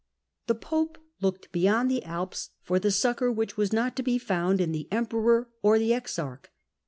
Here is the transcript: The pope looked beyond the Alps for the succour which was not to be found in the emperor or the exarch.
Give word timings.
The 0.47 0.55
pope 0.55 0.97
looked 1.21 1.51
beyond 1.51 1.91
the 1.91 2.03
Alps 2.05 2.49
for 2.63 2.79
the 2.79 2.89
succour 2.89 3.31
which 3.31 3.55
was 3.55 3.71
not 3.71 3.95
to 3.97 4.01
be 4.01 4.17
found 4.17 4.59
in 4.59 4.71
the 4.71 4.87
emperor 4.91 5.49
or 5.61 5.77
the 5.77 5.93
exarch. 5.93 6.47